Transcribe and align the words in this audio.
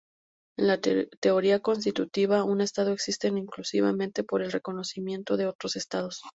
En 0.57 0.65
la 0.65 0.79
teoría 0.79 1.59
constitutiva 1.59 2.43
un 2.43 2.61
estado 2.61 2.91
existe 2.91 3.27
exclusivamente 3.27 4.23
por 4.23 4.41
el 4.41 4.51
reconocimiento 4.51 5.37
de 5.37 5.45
otros 5.45 5.75
estados. 5.75 6.23